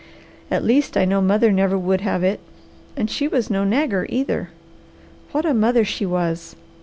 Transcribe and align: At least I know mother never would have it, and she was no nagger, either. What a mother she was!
At 0.49 0.63
least 0.63 0.97
I 0.97 1.05
know 1.05 1.21
mother 1.21 1.51
never 1.51 1.77
would 1.77 2.01
have 2.01 2.23
it, 2.23 2.39
and 2.97 3.07
she 3.07 3.27
was 3.27 3.51
no 3.51 3.63
nagger, 3.63 4.07
either. 4.09 4.49
What 5.31 5.45
a 5.45 5.53
mother 5.53 5.85
she 5.85 6.07
was! 6.07 6.55